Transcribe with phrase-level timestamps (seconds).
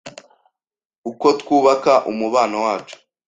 [1.11, 2.95] uko twubaka umubano wacu